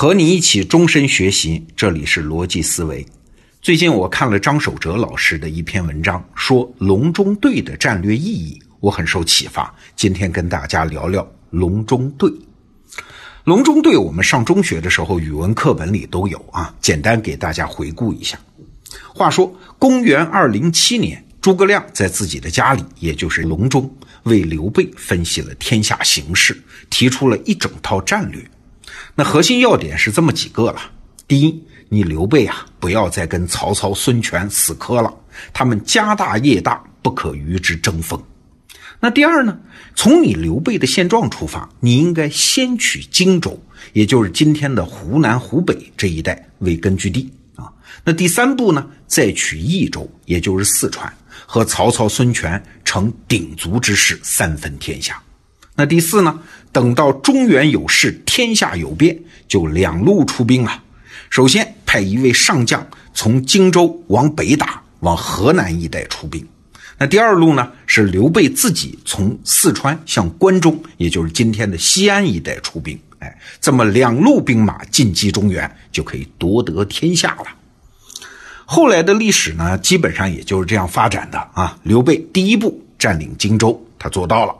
[0.00, 3.04] 和你一起终身学习，这里是逻辑思维。
[3.60, 9.74] 最近我看了张守哲老师的一篇文章，说隆中对的战略意义，我很受启发。
[9.94, 12.32] 今天跟大家聊聊隆中对。
[13.44, 16.74] 隆中对我们上中学的时候，语文课本里都有啊。
[16.80, 18.40] 简单给大家回顾一下。
[19.14, 26.58] 话说，公元二零七年，诸葛亮在自己的家里，也就是隆中，为刘备分析了天下形势，
[26.88, 28.42] 提出了一整套战略。
[29.14, 30.80] 那核心要点是这么几个了：
[31.26, 35.12] 第一，你刘备啊，不要再跟曹操、孙权死磕了，
[35.52, 38.20] 他们家大业大，不可与之争锋。
[38.98, 39.58] 那第二呢，
[39.94, 43.58] 从你刘备的现状出发，你应该先取荆州，
[43.92, 47.72] 也就是今天的湖南、湖北这一带为根据地啊。
[48.04, 51.10] 那第三步呢，再取益州，也就是四川，
[51.46, 55.20] 和曹操、孙权成鼎足之势，三分天下。
[55.80, 56.38] 那第四呢？
[56.72, 60.84] 等到中原有事，天下有变，就两路出兵啊。
[61.30, 66.46] 首先派一位上将从荆州往北打，往河南一带出兵。
[66.98, 73.00] 那第二路呢，是刘备自己从四川向关中，也就是今天的西安一带出兵。
[73.20, 77.46] 哎，这么两路兵马进击中原，就可以夺得天下了。
[78.66, 81.78] 后来的历史呢，基本上也就是这样发展的啊。
[81.84, 84.54] 刘备第一步占领荆州，他做到了。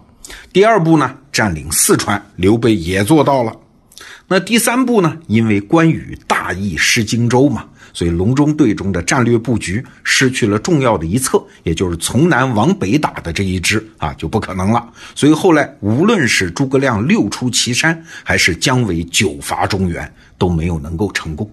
[0.53, 3.57] 第二步呢，占领四川，刘备也做到了。
[4.29, 5.19] 那第三步呢？
[5.27, 14.89] 因为关羽大意失荆州嘛，所以隆中对中的战略布局失去了重要的一侧，也就是从南往北打的这一支啊，就不可能了。
[15.17, 21.51] 所以后来无论是诸葛亮六出祁山，还是姜维九伐中原，都没有能够成功。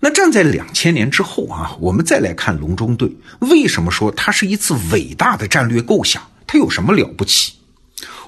[0.00, 3.10] 那站在两千年之后啊，我们再来看隆中对，
[3.40, 6.22] 为什么说它是一次伟大的战略构想？
[6.48, 7.52] 它有什么了不起？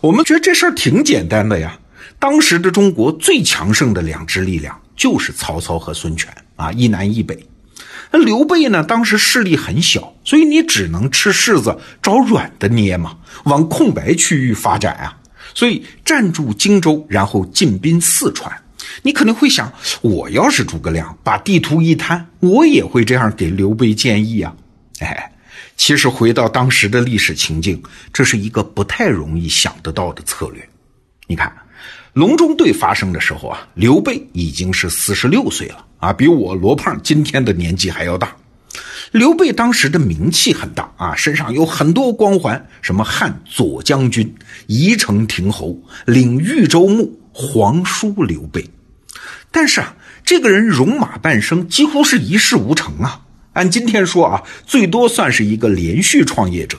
[0.03, 1.79] 我们觉得这事儿挺简单的呀。
[2.19, 7.47] 当时的中国最强盛的两支力量就是曹操和孙权啊，一南一北。
[8.11, 15.17] 那刘备呢，当时势力很小，所以你只能吃柿子找软的捏嘛，往空白区域发展啊。
[15.55, 18.55] 所以占住荆州，然后进兵四川。
[19.03, 19.73] 你可能会想，
[20.03, 24.55] 我要是诸葛亮，把地图一摊，我也会这样给刘备建议啊。
[24.99, 25.33] 哎。
[25.81, 27.83] 其实回到当时的历史情境，
[28.13, 30.69] 这是一个不太容易想得到的策略。
[31.27, 31.51] 你看，
[32.13, 38.37] 隆中对发生的时候啊，刘备已经是四十六岁了啊，比我罗胖今天的年纪还要大。
[39.13, 44.35] 刘备当时的名气很大啊，身上有很多光环，什么汉左将军、
[44.67, 48.69] 宜城亭侯、领豫州牧、皇叔刘备。
[49.51, 53.23] 但是啊，这个人戎马半生，几乎是一事无成啊。
[53.61, 56.79] 按今天说啊，最多算是一个连续创业者。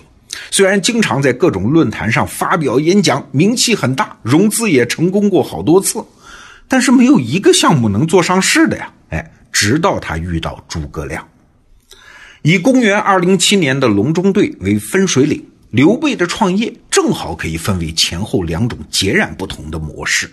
[0.50, 6.03] 虽然经常在各种论坛上发表演讲，名气很大，融资也成功过好多次，
[6.68, 8.92] 但是没有一个项目能做上市的呀。
[9.09, 11.24] 哎，直到他遇到诸葛亮，
[12.42, 20.28] 以公元二零七年的隆中对为分水岭，刘备的创业正好可以分为前后两种截然不同的模式。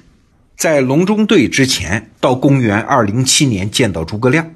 [0.57, 4.51] 在隆中对之前，到公元二零七年见到诸葛亮。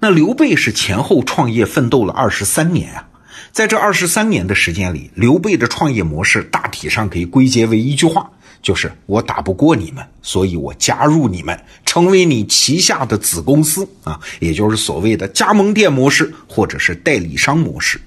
[0.00, 3.08] 那刘备是前后创业奋斗了二十三年啊，
[3.50, 8.30] 在这二十三年的时间里，刘备的创业模式大体上可以归结为一句话，
[8.62, 18.00] 就是我打不过你们，所以我加入你们，成为你旗下的子公司啊，也就是所谓的加盟店模式或者是代理商模式。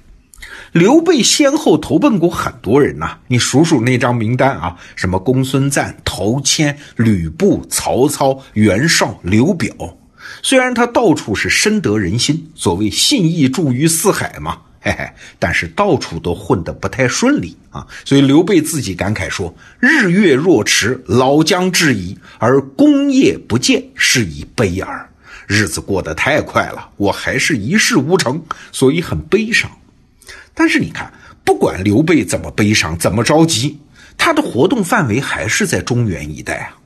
[0.72, 9.76] 刘备先后投奔过很多人呐，你数数那张名单啊，什么公孙瓒、陶谦、吕布、曹操、袁绍、刘表。
[10.42, 17.86] 虽然他到处是深得人心，所谓信义著于四海嘛，嘿嘿，但是到处都混得不太顺利啊。
[18.04, 25.08] 所以刘备自己感慨说：“日月若迟，老将至矣；而功业不见，是以悲耳。
[25.48, 29.70] 日子过得太快了，我还是一事无成，所以很悲伤。
[30.54, 33.78] 但是你看，不管刘备怎么悲伤，怎么着急，
[34.18, 36.78] 他的活动范围还是在中原一带啊。”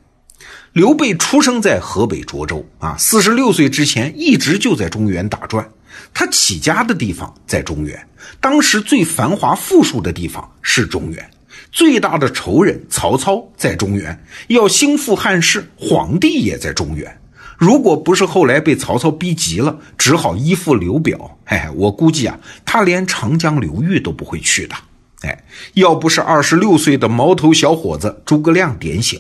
[0.76, 5.66] 刘备出生在河北涿州啊，四十六岁之前一直就在中原打转。
[6.14, 7.98] 他起家的地方在中原，
[8.42, 11.32] 当时最繁华富庶的地方是中原，
[11.72, 17.22] 最大的仇人曹操在中原，要兴复汉室，皇帝也在中原。
[17.58, 24.76] 如果不是后来被曹操逼急了，只好依附刘表，嘿哎，我估计啊，他连长江流域都不会去的。
[25.22, 25.46] 哎，
[25.76, 29.18] 要不是二十六岁的毛头小伙子诸葛亮点醒。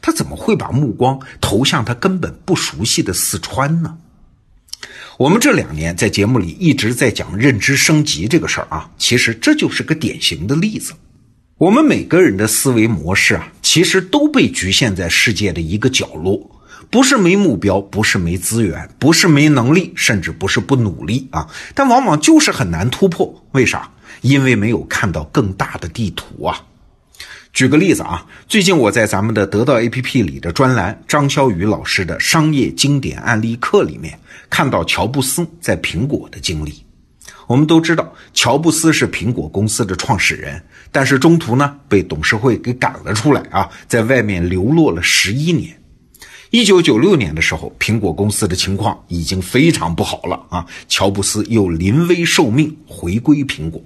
[0.00, 3.98] 他怎么会把目光投向他根本不熟悉的四川呢？
[5.18, 10.92] 我们这两年在节目里一直在讲认知升级这个事儿啊，其实这就是个典型的例子。
[11.58, 16.50] 我们每个人的思维模式啊，其实都被局限在世界的一个角落，
[16.90, 23.42] 不是没目标，不是没资源，不是没能力，甚至不是不努力啊，但往往就是很难突破。
[23.52, 23.90] 为啥？
[24.20, 26.60] 因为没有看到更大的地图啊。
[27.56, 34.20] 举个例子啊，最近我在咱们的得到 APP 里的专栏张潇雨老师的商业经典案例课里面，
[34.50, 36.84] 看到乔布斯在苹果的经历。
[37.46, 40.62] 我们都知道，乔布斯是苹果公司的创始人，
[40.92, 45.80] 但是中途呢被董事会给赶了出来啊，在外面流落了十一年。
[46.50, 53.82] 一九九六年的时候，苹果公司的情况已经非常不好了啊，乔布斯又临危受命回归苹果。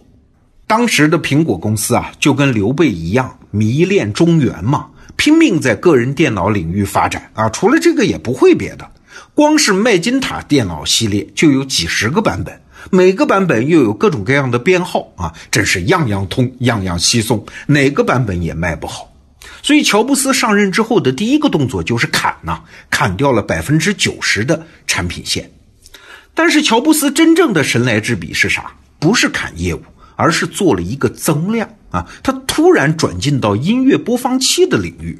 [0.71, 4.87] 当时的苹果公司啊，就跟刘备一样迷恋中原嘛，
[5.17, 7.49] 拼命在个人电脑领域发展啊。
[7.49, 8.89] 除了这个也不会别的，
[9.35, 12.57] 光是麦金塔电脑系列就有几十个版本，
[12.89, 19.13] 每个版本又有各种各样的编号啊，真是样样通，样样稀松，哪个版本也卖不好。
[19.65, 25.51] 所以乔布斯上任之后的第一个动作就是砍呐，砍掉了百分之九十的产品线。
[26.33, 28.71] 但是乔布斯真正的神来之笔是啥？
[29.01, 29.83] 不是砍业务。
[30.21, 35.19] 而是做了一个增量啊，他突然转进到音乐播放器的领域，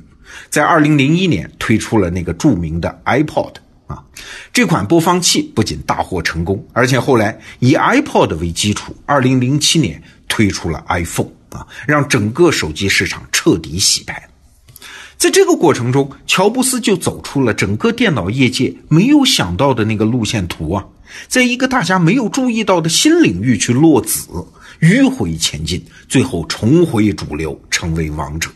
[0.51, 3.55] 在二零零一年推出了那个著名的 iPod
[3.87, 4.05] 啊，
[4.53, 14.29] 这款播放器不仅大获成功，而且后来以 iPod 为基础，二零零七年推出了 iPhone 啊，让整个手机市场彻底洗白。
[15.17, 20.85] 在这个过程中，乔布斯就走出了整个电脑业界没有想到的那个路线图啊，
[21.29, 24.29] 在一个大家没有注意到的新领域去落子。
[24.81, 28.51] 迂回前进，最后重回主流，成为王者。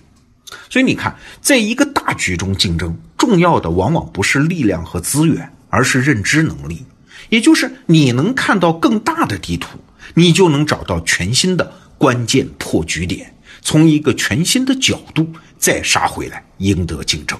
[0.71, 6.83] 所以你看，在一个大局中竞争，重要的往往不是力量和资源，而是认知能力。
[7.29, 9.79] 也就是你能看到更大的地图，
[10.15, 17.39] 你就能找到全新的关键破局点，从一个全新的角度再杀回来，赢得竞争。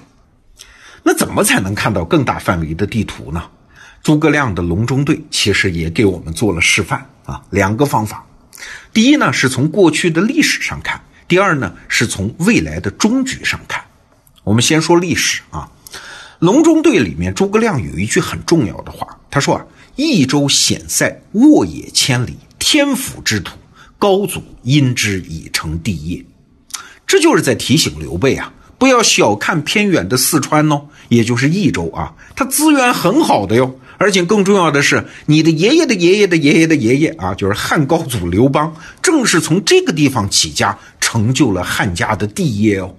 [1.01, 3.43] 那怎么才能看到更大范围的地图呢？
[4.05, 8.23] 诸葛亮的隆中对其实也给我们做了示范啊，两个方法。
[8.93, 13.83] 第一呢，是从过去的历史上看；第二呢，是从未来的终局上看。
[14.43, 15.67] 我们先说历史啊，
[16.37, 19.65] 《隆中对》里面诸葛亮有一句很重要的话，他说啊
[19.97, 23.57] ：“益州险塞，沃野千里，天府之土，
[23.97, 26.23] 高祖因之以成帝业。”
[27.07, 33.79] 这就是在提醒刘备啊，不要小看偏远的四川哦，也就是益州啊，它资源很好的哟。
[33.97, 42.95] 而且更重要的是，你的爷爷的爷爷的爷爷的爷爷啊，就是汉高祖刘邦，正是从这个地方起家，成就了汉家的帝业哦。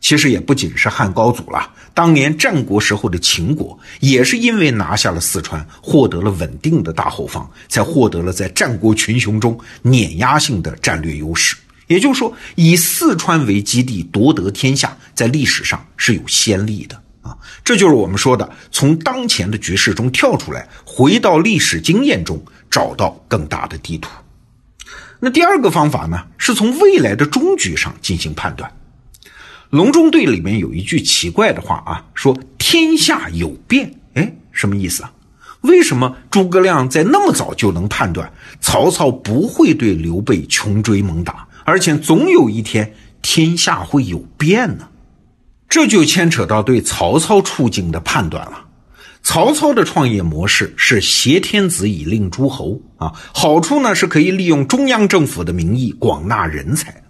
[0.00, 11.54] 其实也不仅是汉高祖了，当年战国时候的秦国，也是因为拿下了四川，获得了稳定的大后方，才获得了在战国群雄中碾压性的战略优势。
[11.86, 16.98] 也就是说，以四川为基地夺得天下，在历史上是有先例的。
[17.22, 24.10] 啊，这就是我们说的从当前的局势中跳出来，回到历史经验中找到更大的地图。
[25.20, 28.72] 那第二个方法呢，是从未来的终局上进行判断。
[29.68, 35.12] 隆中对里面有一句奇怪的话啊，说天下有变，哎，什么意思啊？
[35.60, 38.32] 为什么诸葛亮在那么早就能判断
[38.62, 44.88] 曹操不会对刘备穷追猛打，而且总有一天天下会有变呢？
[45.70, 48.66] 这就牵扯到对曹操处境的判断了。
[49.22, 57.02] 曹操的创业模式是挟天子以令诸侯啊，好处呢是可以利用中央政府的名义广纳人才，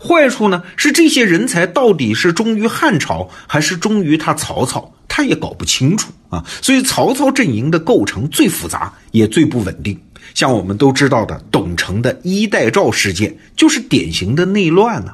[0.00, 6.44] 坏处呢是这些人才到底是忠于汉朝还是忠于他曹操，他也搞不清楚啊。
[6.62, 10.00] 所以曹操阵营的构成最复杂也最不稳定。
[10.34, 15.12] 像我们都知道的董承的衣带诏事件，就是典型的内乱呢。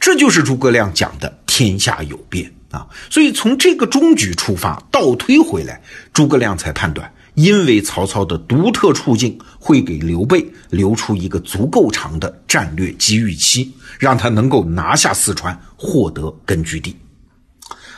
[0.00, 5.80] 这就是诸葛亮讲的天下有变啊，所以从这个终局出发，倒推回来，
[6.12, 16.96] 诸葛亮才判断，因为曹操的独特处境会给刘备留出一个足够长的战略机遇期，让他能够拿下四川，获得根据地。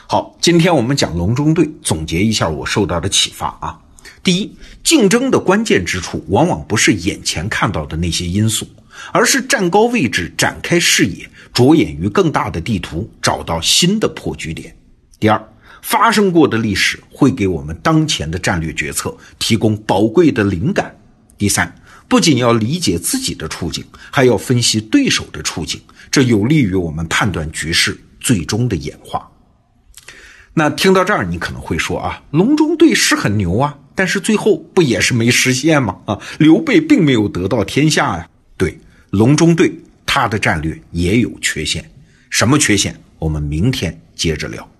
[0.05, 3.79] 好，今天我们讲隆中对，总结一下我受到的启发啊。
[4.21, 8.67] 第一，竞争的关键之处，往往不是眼前看到的那些因素，
[9.11, 11.29] 而是站高位置，展开视野。
[11.53, 14.75] 着眼于更大的地图，找到新的破局点。
[15.19, 15.41] 第二，
[15.83, 20.95] 发生过的历史会给我们当前的战略决策提供宝贵的灵感。
[21.37, 21.73] 第三，
[22.07, 25.79] 不仅要理解自己的处境，还要分析对手的处境，
[26.09, 29.29] 这有利于我们判断局势最终的演化。
[30.55, 35.97] 那听到这儿，你可能会说啊，隆中对是很牛啊，但是最后不也是没实现吗？
[36.05, 38.27] 啊，刘备并没有得到天下呀。
[38.57, 38.79] 对，
[39.11, 39.82] 隆中对。
[40.15, 41.83] 他的战略也有缺陷，
[42.29, 42.95] 什么缺陷？
[43.17, 44.72] 我们明天接着聊。